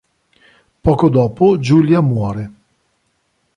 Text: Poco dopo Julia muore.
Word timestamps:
Poco 0.81 1.09
dopo 1.09 1.59
Julia 1.59 2.01
muore. 2.01 2.51